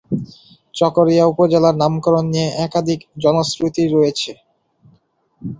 চকরিয়া 0.75 1.23
উপজেলার 1.31 1.75
নামকরণ 1.81 2.25
নিয়ে 2.33 2.47
একাধিক 2.65 2.99
জনশ্রুতি 3.23 3.83
রয়েছে। 3.87 4.31